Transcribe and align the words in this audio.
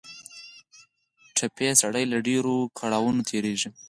ټپي 1.37 1.69
سړی 1.81 2.03
له 2.11 2.17
ډېرو 2.27 2.55
کړاوونو 2.77 3.21
تېرېږي. 3.29 3.69